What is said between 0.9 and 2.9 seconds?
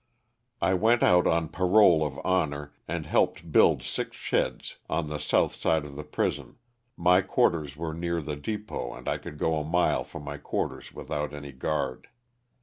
out on parole of honor